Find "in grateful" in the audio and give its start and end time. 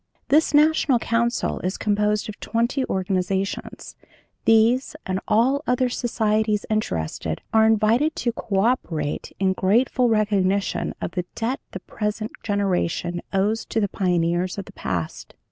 9.39-10.09